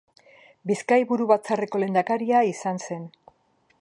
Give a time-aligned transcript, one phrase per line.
[0.71, 3.05] Bizkai Buru Batzarreko lehendakaria izan zen.